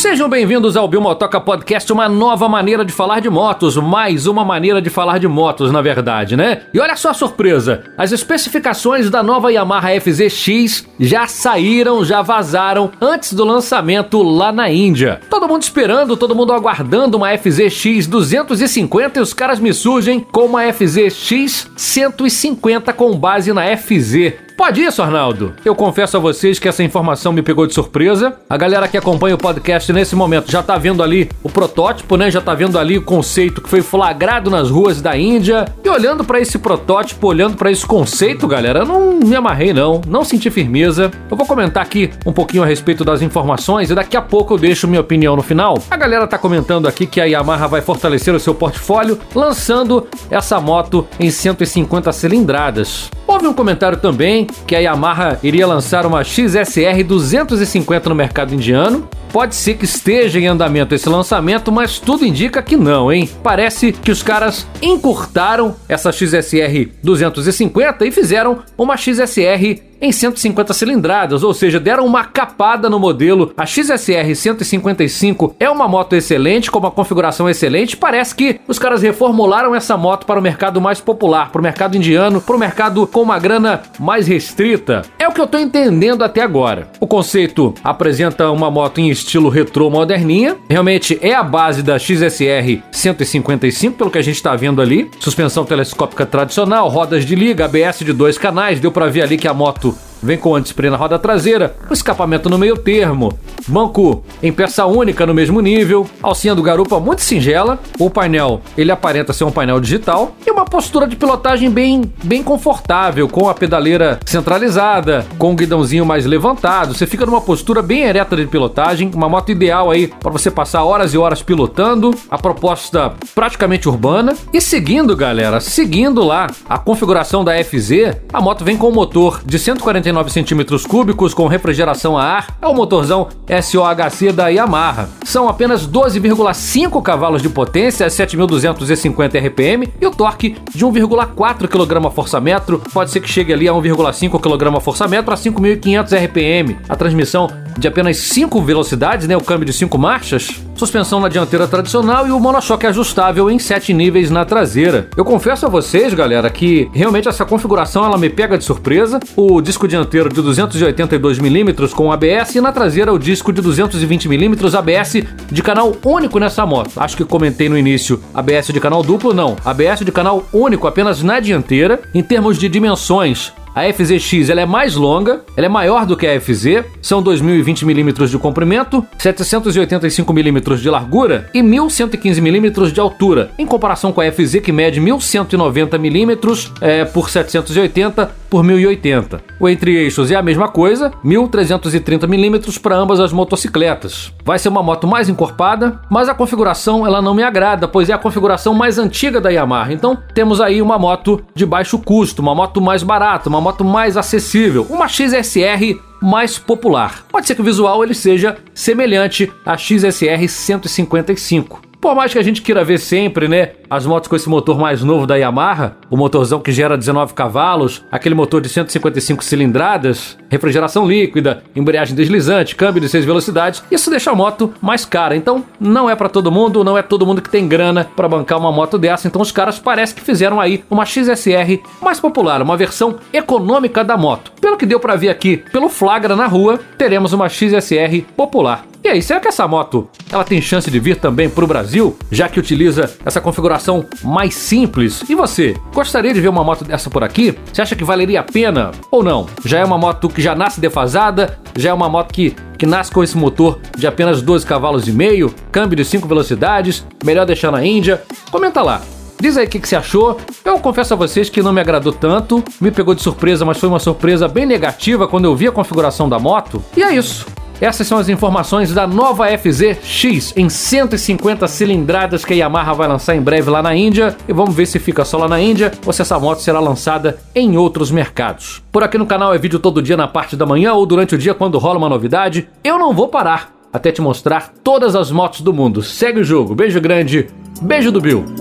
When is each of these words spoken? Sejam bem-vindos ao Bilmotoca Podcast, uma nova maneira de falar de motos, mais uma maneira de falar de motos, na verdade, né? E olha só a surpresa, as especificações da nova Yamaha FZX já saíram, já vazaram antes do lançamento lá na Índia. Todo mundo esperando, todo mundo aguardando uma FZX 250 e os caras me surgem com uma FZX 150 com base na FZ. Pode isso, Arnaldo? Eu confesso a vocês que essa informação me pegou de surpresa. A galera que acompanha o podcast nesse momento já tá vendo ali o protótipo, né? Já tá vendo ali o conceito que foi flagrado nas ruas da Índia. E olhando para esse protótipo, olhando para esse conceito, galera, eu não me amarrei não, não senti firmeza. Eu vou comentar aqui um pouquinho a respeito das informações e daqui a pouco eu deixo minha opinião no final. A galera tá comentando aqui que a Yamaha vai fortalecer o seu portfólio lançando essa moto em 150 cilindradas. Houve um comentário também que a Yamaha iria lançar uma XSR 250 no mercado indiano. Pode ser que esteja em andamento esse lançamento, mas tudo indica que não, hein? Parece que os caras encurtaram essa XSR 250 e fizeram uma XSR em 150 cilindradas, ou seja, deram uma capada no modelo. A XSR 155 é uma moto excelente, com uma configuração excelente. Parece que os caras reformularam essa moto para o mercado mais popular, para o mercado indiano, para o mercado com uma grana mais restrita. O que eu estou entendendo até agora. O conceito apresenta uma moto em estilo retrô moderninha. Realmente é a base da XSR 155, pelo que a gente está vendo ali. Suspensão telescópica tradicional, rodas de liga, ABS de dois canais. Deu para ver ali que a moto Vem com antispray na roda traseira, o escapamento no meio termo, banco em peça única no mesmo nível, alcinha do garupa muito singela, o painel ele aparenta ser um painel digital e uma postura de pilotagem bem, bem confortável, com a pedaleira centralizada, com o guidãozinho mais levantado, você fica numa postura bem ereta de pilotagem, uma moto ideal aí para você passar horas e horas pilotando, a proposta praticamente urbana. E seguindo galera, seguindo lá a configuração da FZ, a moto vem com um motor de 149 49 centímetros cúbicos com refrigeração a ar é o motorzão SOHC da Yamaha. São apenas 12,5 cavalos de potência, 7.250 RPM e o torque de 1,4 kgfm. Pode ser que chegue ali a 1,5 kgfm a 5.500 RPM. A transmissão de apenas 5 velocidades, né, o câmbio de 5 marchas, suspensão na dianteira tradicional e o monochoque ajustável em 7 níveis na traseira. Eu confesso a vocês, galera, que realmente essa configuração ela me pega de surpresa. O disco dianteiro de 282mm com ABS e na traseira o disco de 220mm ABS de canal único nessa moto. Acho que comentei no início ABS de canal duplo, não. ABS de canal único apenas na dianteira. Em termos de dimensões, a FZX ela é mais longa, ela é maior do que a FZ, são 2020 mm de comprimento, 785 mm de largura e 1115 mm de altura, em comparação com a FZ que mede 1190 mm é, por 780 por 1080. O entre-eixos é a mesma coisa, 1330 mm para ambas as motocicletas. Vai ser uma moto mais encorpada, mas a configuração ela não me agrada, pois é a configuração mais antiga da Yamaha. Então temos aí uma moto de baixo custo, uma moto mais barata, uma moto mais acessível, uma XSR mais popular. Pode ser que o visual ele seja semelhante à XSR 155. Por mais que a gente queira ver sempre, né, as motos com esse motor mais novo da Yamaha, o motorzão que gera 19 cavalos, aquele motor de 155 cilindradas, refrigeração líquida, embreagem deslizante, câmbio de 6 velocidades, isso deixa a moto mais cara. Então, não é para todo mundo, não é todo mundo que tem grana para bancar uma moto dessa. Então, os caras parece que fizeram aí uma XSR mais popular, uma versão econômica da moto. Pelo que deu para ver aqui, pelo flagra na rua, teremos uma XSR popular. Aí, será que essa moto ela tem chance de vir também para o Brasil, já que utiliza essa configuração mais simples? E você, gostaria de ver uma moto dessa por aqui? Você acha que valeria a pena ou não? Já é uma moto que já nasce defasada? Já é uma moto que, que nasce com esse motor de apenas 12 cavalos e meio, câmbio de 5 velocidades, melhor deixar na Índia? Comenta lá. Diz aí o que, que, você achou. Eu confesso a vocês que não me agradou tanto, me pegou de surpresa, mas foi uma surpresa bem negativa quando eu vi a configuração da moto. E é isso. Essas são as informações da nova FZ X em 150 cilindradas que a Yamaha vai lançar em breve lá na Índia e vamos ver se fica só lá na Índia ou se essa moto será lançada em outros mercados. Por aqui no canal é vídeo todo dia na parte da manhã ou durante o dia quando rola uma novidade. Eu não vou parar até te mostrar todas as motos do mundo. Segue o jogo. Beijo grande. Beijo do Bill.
Sejam 0.00 0.30
bem-vindos 0.30 0.78
ao 0.78 0.88
Bilmotoca 0.88 1.38
Podcast, 1.38 1.92
uma 1.92 2.08
nova 2.08 2.48
maneira 2.48 2.84
de 2.84 2.90
falar 2.90 3.20
de 3.20 3.28
motos, 3.28 3.76
mais 3.76 4.26
uma 4.26 4.44
maneira 4.44 4.80
de 4.80 4.88
falar 4.88 5.18
de 5.18 5.28
motos, 5.28 5.70
na 5.70 5.82
verdade, 5.82 6.36
né? 6.36 6.62
E 6.72 6.80
olha 6.80 6.96
só 6.96 7.10
a 7.10 7.14
surpresa, 7.14 7.84
as 7.98 8.10
especificações 8.10 9.10
da 9.10 9.22
nova 9.22 9.52
Yamaha 9.52 10.00
FZX 10.00 10.86
já 10.98 11.26
saíram, 11.26 12.02
já 12.04 12.22
vazaram 12.22 12.90
antes 13.00 13.34
do 13.34 13.44
lançamento 13.44 14.22
lá 14.22 14.50
na 14.50 14.70
Índia. 14.70 15.20
Todo 15.28 15.46
mundo 15.46 15.62
esperando, 15.62 16.16
todo 16.16 16.34
mundo 16.34 16.54
aguardando 16.54 17.18
uma 17.18 17.36
FZX 17.36 18.06
250 18.06 19.18
e 19.18 19.22
os 19.22 19.34
caras 19.34 19.60
me 19.60 19.74
surgem 19.74 20.20
com 20.20 20.46
uma 20.46 20.62
FZX 20.72 21.70
150 21.76 22.92
com 22.94 23.14
base 23.16 23.52
na 23.52 23.76
FZ. 23.76 24.49
Pode 24.60 24.82
isso, 24.82 25.00
Arnaldo? 25.00 25.54
Eu 25.64 25.74
confesso 25.74 26.18
a 26.18 26.20
vocês 26.20 26.58
que 26.58 26.68
essa 26.68 26.82
informação 26.82 27.32
me 27.32 27.40
pegou 27.40 27.66
de 27.66 27.72
surpresa. 27.72 28.36
A 28.46 28.58
galera 28.58 28.86
que 28.86 28.98
acompanha 28.98 29.34
o 29.34 29.38
podcast 29.38 29.90
nesse 29.90 30.14
momento 30.14 30.52
já 30.52 30.62
tá 30.62 30.76
vendo 30.76 31.02
ali 31.02 31.30
o 31.42 31.48
protótipo, 31.48 32.14
né? 32.14 32.30
Já 32.30 32.42
tá 32.42 32.54
vendo 32.54 32.78
ali 32.78 32.98
o 32.98 33.02
conceito 33.02 33.62
que 33.62 33.70
foi 33.70 33.80
flagrado 33.80 34.50
nas 34.50 34.68
ruas 34.68 35.00
da 35.00 35.16
Índia. 35.16 35.64
E 35.82 35.88
olhando 35.88 36.24
para 36.24 36.38
esse 36.38 36.58
protótipo, 36.58 37.26
olhando 37.26 37.56
para 37.56 37.70
esse 37.70 37.86
conceito, 37.86 38.46
galera, 38.46 38.80
eu 38.80 38.84
não 38.84 39.12
me 39.14 39.34
amarrei 39.34 39.72
não, 39.72 40.02
não 40.06 40.24
senti 40.24 40.50
firmeza. 40.50 41.10
Eu 41.30 41.38
vou 41.38 41.46
comentar 41.46 41.82
aqui 41.82 42.10
um 42.26 42.32
pouquinho 42.32 42.62
a 42.62 42.66
respeito 42.66 43.02
das 43.02 43.22
informações 43.22 43.90
e 43.90 43.94
daqui 43.94 44.14
a 44.14 44.20
pouco 44.20 44.52
eu 44.52 44.58
deixo 44.58 44.86
minha 44.86 45.00
opinião 45.00 45.36
no 45.36 45.42
final. 45.42 45.78
A 45.90 45.96
galera 45.96 46.26
tá 46.26 46.36
comentando 46.36 46.86
aqui 46.86 47.06
que 47.06 47.18
a 47.18 47.24
Yamaha 47.24 47.66
vai 47.66 47.80
fortalecer 47.80 48.34
o 48.34 48.38
seu 48.38 48.54
portfólio 48.54 49.18
lançando 49.34 50.06
essa 50.30 50.60
moto 50.60 51.08
em 51.18 51.30
150 51.30 52.12
cilindradas. 52.12 53.10
Houve 53.30 53.46
um 53.46 53.52
comentário 53.52 53.96
também 53.96 54.44
que 54.66 54.74
a 54.74 54.80
Yamaha 54.80 55.38
iria 55.40 55.64
lançar 55.64 56.04
uma 56.04 56.24
XSR 56.24 57.04
250 57.04 58.08
no 58.08 58.14
mercado 58.16 58.52
indiano. 58.52 59.08
Pode 59.32 59.54
ser 59.54 59.74
que 59.74 59.84
esteja 59.84 60.40
em 60.40 60.46
andamento 60.46 60.94
esse 60.94 61.08
lançamento, 61.08 61.70
mas 61.70 61.98
tudo 62.00 62.24
indica 62.24 62.60
que 62.62 62.76
não, 62.76 63.12
hein? 63.12 63.28
Parece 63.42 63.92
que 63.92 64.10
os 64.10 64.22
caras 64.22 64.66
encurtaram 64.82 65.76
essa 65.88 66.10
XSR 66.10 66.88
250 67.02 68.06
e 68.06 68.10
fizeram 68.10 68.58
uma 68.76 68.96
XSR 68.96 69.90
em 70.00 70.10
150 70.10 70.72
cilindradas, 70.72 71.42
ou 71.42 71.52
seja, 71.52 71.78
deram 71.78 72.06
uma 72.06 72.24
capada 72.24 72.88
no 72.88 72.98
modelo. 72.98 73.52
A 73.56 73.66
XSR 73.66 74.34
155 74.34 75.54
é 75.60 75.68
uma 75.68 75.86
moto 75.86 76.16
excelente, 76.16 76.70
com 76.70 76.78
uma 76.78 76.90
configuração 76.90 77.48
excelente. 77.48 77.96
Parece 77.96 78.34
que 78.34 78.60
os 78.66 78.78
caras 78.78 79.02
reformularam 79.02 79.74
essa 79.74 79.96
moto 79.96 80.24
para 80.24 80.40
o 80.40 80.42
mercado 80.42 80.80
mais 80.80 81.00
popular, 81.00 81.50
para 81.52 81.60
o 81.60 81.62
mercado 81.62 81.96
indiano, 81.96 82.40
para 82.40 82.56
o 82.56 82.58
mercado 82.58 83.06
com 83.06 83.20
uma 83.20 83.38
grana 83.38 83.82
mais 83.98 84.26
restrita. 84.26 85.02
O 85.30 85.32
que 85.32 85.40
eu 85.40 85.44
estou 85.44 85.60
entendendo 85.60 86.24
até 86.24 86.42
agora. 86.42 86.88
O 86.98 87.06
conceito 87.06 87.72
apresenta 87.84 88.50
uma 88.50 88.68
moto 88.68 88.98
em 88.98 89.10
estilo 89.10 89.48
retrô 89.48 89.88
moderninha. 89.88 90.56
Realmente 90.68 91.20
é 91.22 91.32
a 91.32 91.44
base 91.44 91.84
da 91.84 92.00
XSR 92.00 92.82
155, 92.90 93.96
pelo 93.96 94.10
que 94.10 94.18
a 94.18 94.22
gente 94.22 94.34
está 94.34 94.56
vendo 94.56 94.82
ali. 94.82 95.08
Suspensão 95.20 95.64
telescópica 95.64 96.26
tradicional, 96.26 96.88
rodas 96.88 97.24
de 97.24 97.36
liga, 97.36 97.66
ABS 97.66 98.00
de 98.00 98.12
dois 98.12 98.36
canais. 98.36 98.80
Deu 98.80 98.90
para 98.90 99.06
ver 99.06 99.22
ali 99.22 99.38
que 99.38 99.46
a 99.46 99.54
moto 99.54 99.96
Vem 100.22 100.36
com 100.36 100.54
antispray 100.54 100.90
na 100.90 100.96
roda 100.96 101.18
traseira, 101.18 101.74
o 101.88 101.92
escapamento 101.92 102.50
no 102.50 102.58
meio 102.58 102.76
termo, 102.76 103.32
banco 103.66 104.22
em 104.42 104.52
peça 104.52 104.84
única 104.84 105.24
no 105.26 105.32
mesmo 105.32 105.60
nível, 105.60 106.06
alcinha 106.22 106.54
do 106.54 106.62
garupa 106.62 107.00
muito 107.00 107.22
singela, 107.22 107.78
o 107.98 108.10
painel 108.10 108.60
ele 108.76 108.90
aparenta 108.90 109.32
ser 109.32 109.44
um 109.44 109.50
painel 109.50 109.80
digital 109.80 110.34
e 110.46 110.50
uma 110.50 110.64
postura 110.64 111.06
de 111.06 111.16
pilotagem 111.16 111.70
bem, 111.70 112.02
bem 112.22 112.42
confortável, 112.42 113.28
com 113.28 113.48
a 113.48 113.54
pedaleira 113.54 114.20
centralizada, 114.26 115.26
com 115.38 115.52
o 115.52 115.56
guidãozinho 115.56 116.04
mais 116.04 116.26
levantado, 116.26 116.94
você 116.94 117.06
fica 117.06 117.24
numa 117.24 117.40
postura 117.40 117.80
bem 117.80 118.02
ereta 118.02 118.36
de 118.36 118.46
pilotagem, 118.46 119.10
uma 119.14 119.28
moto 119.28 119.50
ideal 119.50 119.90
aí 119.90 120.06
para 120.08 120.30
você 120.30 120.50
passar 120.50 120.84
horas 120.84 121.14
e 121.14 121.18
horas 121.18 121.42
pilotando, 121.42 122.14
a 122.30 122.36
proposta 122.36 123.14
praticamente 123.34 123.88
urbana. 123.88 124.36
E 124.52 124.60
seguindo 124.60 125.16
galera, 125.16 125.60
seguindo 125.60 126.22
lá 126.22 126.48
a 126.68 126.78
configuração 126.78 127.44
da 127.44 127.52
FZ, 127.62 128.16
a 128.32 128.40
moto 128.40 128.64
vem 128.64 128.76
com 128.76 128.88
um 128.88 128.92
motor 128.92 129.40
de 129.44 129.58
149 129.58 130.09
49 130.10 130.30
centímetros 130.30 130.84
cúbicos 130.84 131.32
com 131.32 131.46
refrigeração 131.46 132.18
a 132.18 132.24
ar 132.24 132.56
é 132.60 132.66
o 132.66 132.74
motorzão 132.74 133.28
SOHC 133.62 134.32
da 134.32 134.48
Yamaha. 134.48 135.08
São 135.24 135.48
apenas 135.48 135.86
12,5 135.86 137.00
cavalos 137.02 137.42
de 137.42 137.48
potência, 137.48 138.06
7.250 138.06 139.46
RPM 139.46 139.88
e 140.00 140.06
o 140.06 140.10
torque 140.10 140.56
de 140.74 140.84
1,4 140.84 141.68
kgfm. 141.68 142.90
Pode 142.92 143.10
ser 143.10 143.20
que 143.20 143.28
chegue 143.28 143.52
ali 143.52 143.68
a 143.68 143.72
1,5 143.72 144.40
kgfm 144.40 144.76
a 144.76 145.36
5.500 145.36 146.24
RPM. 146.24 146.76
A 146.88 146.96
transmissão 146.96 147.48
de 147.80 147.88
apenas 147.88 148.18
5 148.18 148.60
velocidades, 148.60 149.26
né, 149.26 149.36
o 149.36 149.40
câmbio 149.40 149.64
de 149.64 149.72
5 149.72 149.96
marchas, 149.96 150.60
suspensão 150.76 151.18
na 151.18 151.28
dianteira 151.28 151.66
tradicional 151.66 152.28
e 152.28 152.30
o 152.30 152.38
monochoque 152.38 152.86
ajustável 152.86 153.50
em 153.50 153.58
7 153.58 153.94
níveis 153.94 154.30
na 154.30 154.44
traseira. 154.44 155.08
Eu 155.16 155.24
confesso 155.24 155.64
a 155.64 155.68
vocês, 155.68 156.12
galera, 156.12 156.50
que 156.50 156.90
realmente 156.92 157.26
essa 157.26 157.44
configuração 157.44 158.04
ela 158.04 158.18
me 158.18 158.28
pega 158.28 158.58
de 158.58 158.64
surpresa. 158.64 159.18
O 159.34 159.62
disco 159.62 159.88
dianteiro 159.88 160.28
de 160.28 160.42
282mm 160.42 161.90
com 161.92 162.12
ABS 162.12 162.54
e 162.54 162.60
na 162.60 162.70
traseira 162.70 163.12
o 163.12 163.18
disco 163.18 163.52
de 163.52 163.62
220mm 163.62 164.74
ABS 164.74 165.24
de 165.50 165.62
canal 165.62 165.96
único 166.04 166.38
nessa 166.38 166.66
moto. 166.66 166.92
Acho 166.96 167.16
que 167.16 167.24
comentei 167.24 167.68
no 167.68 167.78
início 167.78 168.20
ABS 168.34 168.66
de 168.68 168.80
canal 168.80 169.02
duplo, 169.02 169.32
não. 169.32 169.56
ABS 169.64 170.00
de 170.00 170.12
canal 170.12 170.44
único 170.52 170.86
apenas 170.86 171.22
na 171.22 171.40
dianteira. 171.40 172.00
Em 172.14 172.22
termos 172.22 172.58
de 172.58 172.68
dimensões, 172.68 173.52
a 173.74 173.82
FZX 173.92 174.48
ela 174.48 174.60
é 174.60 174.66
mais 174.66 174.94
longa, 174.94 175.42
ela 175.56 175.66
é 175.66 175.68
maior 175.68 176.04
do 176.04 176.16
que 176.16 176.26
a 176.26 176.40
FZ, 176.40 176.84
são 177.00 177.22
2020 177.22 177.84
mm 177.84 178.12
de 178.26 178.38
comprimento, 178.38 179.04
785 179.18 180.32
mm 180.32 180.60
de 180.76 180.90
largura 180.90 181.48
e 181.54 181.62
1115 181.62 182.40
mm 182.40 182.92
de 182.92 183.00
altura, 183.00 183.50
em 183.58 183.66
comparação 183.66 184.12
com 184.12 184.20
a 184.20 184.30
FZ 184.30 184.60
que 184.60 184.72
mede 184.72 185.00
1190 185.00 185.98
mm 185.98 186.38
é, 186.80 187.04
por 187.04 187.30
780 187.30 188.40
por 188.50 188.64
1080. 188.64 189.40
O 189.60 189.68
entre-eixos 189.68 190.30
é 190.30 190.34
a 190.34 190.42
mesma 190.42 190.68
coisa, 190.68 191.12
1330 191.22 192.26
mm 192.26 192.80
para 192.82 192.96
ambas 192.96 193.20
as 193.20 193.32
motocicletas. 193.32 194.32
Vai 194.44 194.58
ser 194.58 194.68
uma 194.68 194.82
moto 194.82 195.06
mais 195.06 195.28
encorpada, 195.28 196.00
mas 196.10 196.28
a 196.28 196.34
configuração 196.34 197.06
ela 197.06 197.22
não 197.22 197.32
me 197.32 197.44
agrada, 197.44 197.86
pois 197.86 198.10
é 198.10 198.12
a 198.12 198.18
configuração 198.18 198.74
mais 198.74 198.98
antiga 198.98 199.40
da 199.40 199.50
Yamaha. 199.50 199.92
Então 199.92 200.18
temos 200.34 200.60
aí 200.60 200.82
uma 200.82 200.98
moto 200.98 201.40
de 201.54 201.64
baixo 201.64 201.98
custo, 201.98 202.42
uma 202.42 202.54
moto 202.54 202.80
mais 202.80 203.04
barata, 203.04 203.48
uma 203.48 203.59
moto 203.60 203.84
mais 203.84 204.16
acessível, 204.16 204.86
uma 204.88 205.08
XSR 205.08 205.98
mais 206.20 206.58
popular. 206.58 207.24
Pode 207.30 207.46
ser 207.46 207.54
que 207.54 207.60
o 207.60 207.64
visual 207.64 208.02
ele 208.04 208.14
seja 208.14 208.58
semelhante 208.74 209.50
à 209.64 209.76
XSR 209.76 210.48
155. 210.48 211.89
Por 212.00 212.14
mais 212.14 212.32
que 212.32 212.38
a 212.38 212.42
gente 212.42 212.62
queira 212.62 212.82
ver 212.82 212.98
sempre, 212.98 213.46
né, 213.46 213.72
as 213.90 214.06
motos 214.06 214.26
com 214.26 214.34
esse 214.34 214.48
motor 214.48 214.78
mais 214.78 215.02
novo 215.02 215.26
da 215.26 215.36
Yamaha, 215.36 215.96
o 216.08 216.16
motorzão 216.16 216.58
que 216.58 216.72
gera 216.72 216.96
19 216.96 217.34
cavalos, 217.34 218.02
aquele 218.10 218.34
motor 218.34 218.62
de 218.62 218.70
155 218.70 219.44
cilindradas, 219.44 220.38
refrigeração 220.48 221.06
líquida, 221.06 221.62
embreagem 221.76 222.16
deslizante, 222.16 222.74
câmbio 222.74 223.02
de 223.02 223.08
6 223.10 223.26
velocidades, 223.26 223.84
isso 223.90 224.08
deixa 224.08 224.30
a 224.30 224.34
moto 224.34 224.72
mais 224.80 225.04
cara. 225.04 225.36
Então, 225.36 225.62
não 225.78 226.08
é 226.08 226.16
para 226.16 226.30
todo 226.30 226.50
mundo, 226.50 226.82
não 226.82 226.96
é 226.96 227.02
todo 227.02 227.26
mundo 227.26 227.42
que 227.42 227.50
tem 227.50 227.68
grana 227.68 228.08
para 228.16 228.28
bancar 228.28 228.58
uma 228.58 228.72
moto 228.72 228.96
dessa. 228.96 229.28
Então, 229.28 229.42
os 229.42 229.52
caras 229.52 229.78
parece 229.78 230.14
que 230.14 230.22
fizeram 230.22 230.58
aí 230.58 230.82
uma 230.90 231.04
XSR 231.04 231.82
mais 232.00 232.18
popular, 232.18 232.62
uma 232.62 232.78
versão 232.78 233.16
econômica 233.30 234.02
da 234.02 234.16
moto. 234.16 234.52
Pelo 234.58 234.78
que 234.78 234.86
deu 234.86 235.00
para 235.00 235.16
ver 235.16 235.28
aqui, 235.28 235.58
pelo 235.70 235.90
flagra 235.90 236.34
na 236.34 236.46
rua, 236.46 236.80
teremos 236.96 237.34
uma 237.34 237.50
XSR 237.50 238.22
popular. 238.34 238.86
Aí, 239.10 239.20
será 239.20 239.40
que 239.40 239.48
essa 239.48 239.66
moto 239.66 240.08
ela 240.30 240.44
tem 240.44 240.62
chance 240.62 240.88
de 240.88 241.00
vir 241.00 241.16
também 241.16 241.50
para 241.50 241.64
o 241.64 241.66
Brasil, 241.66 242.16
já 242.30 242.48
que 242.48 242.60
utiliza 242.60 243.10
essa 243.24 243.40
configuração 243.40 244.06
mais 244.22 244.54
simples? 244.54 245.24
E 245.28 245.34
você, 245.34 245.76
gostaria 245.92 246.32
de 246.32 246.40
ver 246.40 246.46
uma 246.46 246.62
moto 246.62 246.84
dessa 246.84 247.10
por 247.10 247.24
aqui? 247.24 247.58
Você 247.72 247.82
acha 247.82 247.96
que 247.96 248.04
valeria 248.04 248.38
a 248.38 248.44
pena 248.44 248.92
ou 249.10 249.24
não? 249.24 249.48
Já 249.64 249.80
é 249.80 249.84
uma 249.84 249.98
moto 249.98 250.28
que 250.28 250.40
já 250.40 250.54
nasce 250.54 250.80
defasada? 250.80 251.58
Já 251.76 251.90
é 251.90 251.92
uma 251.92 252.08
moto 252.08 252.32
que, 252.32 252.54
que 252.78 252.86
nasce 252.86 253.10
com 253.10 253.20
esse 253.20 253.36
motor 253.36 253.80
de 253.98 254.06
apenas 254.06 254.40
12 254.42 254.64
cavalos 254.64 255.08
e 255.08 255.12
meio, 255.12 255.52
câmbio 255.72 255.96
de 255.96 256.04
5 256.04 256.28
velocidades, 256.28 257.04
melhor 257.24 257.44
deixar 257.44 257.72
na 257.72 257.84
Índia? 257.84 258.22
Comenta 258.52 258.80
lá. 258.80 259.02
Diz 259.40 259.56
aí 259.56 259.66
o 259.66 259.68
que, 259.68 259.80
que, 259.80 259.88
você 259.88 259.96
achou. 259.96 260.38
Eu 260.64 260.78
confesso 260.78 261.14
a 261.14 261.16
vocês 261.16 261.50
que 261.50 261.62
não 261.62 261.72
me 261.72 261.80
agradou 261.80 262.12
tanto, 262.12 262.62
me 262.80 262.92
pegou 262.92 263.16
de 263.16 263.22
surpresa, 263.22 263.64
mas 263.64 263.78
foi 263.78 263.88
uma 263.88 263.98
surpresa 263.98 264.46
bem 264.46 264.66
negativa 264.66 265.26
quando 265.26 265.46
eu 265.46 265.56
vi 265.56 265.66
a 265.66 265.72
configuração 265.72 266.28
da 266.28 266.38
moto. 266.38 266.80
E 266.96 267.02
é 267.02 267.12
isso. 267.12 267.44
Essas 267.80 268.06
são 268.06 268.18
as 268.18 268.28
informações 268.28 268.92
da 268.92 269.06
nova 269.06 269.46
FZ 269.46 269.96
X 270.02 270.52
em 270.54 270.68
150 270.68 271.66
cilindradas 271.66 272.44
que 272.44 272.52
a 272.52 272.56
Yamaha 272.56 272.92
vai 272.92 273.08
lançar 273.08 273.34
em 273.34 273.40
breve 273.40 273.70
lá 273.70 273.82
na 273.82 273.96
Índia 273.96 274.36
e 274.46 274.52
vamos 274.52 274.74
ver 274.74 274.84
se 274.84 274.98
fica 274.98 275.24
só 275.24 275.38
lá 275.38 275.48
na 275.48 275.58
Índia 275.58 275.90
ou 276.04 276.12
se 276.12 276.20
essa 276.20 276.38
moto 276.38 276.60
será 276.60 276.78
lançada 276.78 277.38
em 277.54 277.78
outros 277.78 278.10
mercados. 278.10 278.82
Por 278.92 279.02
aqui 279.02 279.16
no 279.16 279.24
canal 279.24 279.54
é 279.54 279.58
vídeo 279.58 279.78
todo 279.78 280.02
dia 280.02 280.16
na 280.16 280.28
parte 280.28 280.56
da 280.56 280.66
manhã 280.66 280.92
ou 280.92 281.06
durante 281.06 281.34
o 281.34 281.38
dia 281.38 281.54
quando 281.54 281.78
rola 281.78 281.96
uma 281.96 282.08
novidade. 282.08 282.68
Eu 282.84 282.98
não 282.98 283.14
vou 283.14 283.28
parar 283.28 283.72
até 283.90 284.12
te 284.12 284.20
mostrar 284.20 284.74
todas 284.84 285.16
as 285.16 285.30
motos 285.30 285.62
do 285.62 285.72
mundo. 285.72 286.02
Segue 286.02 286.40
o 286.40 286.44
jogo. 286.44 286.74
Beijo 286.74 287.00
grande. 287.00 287.48
Beijo 287.80 288.12
do 288.12 288.20
Bill. 288.20 288.59